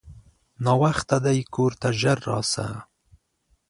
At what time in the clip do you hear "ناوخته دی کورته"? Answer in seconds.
0.65-1.89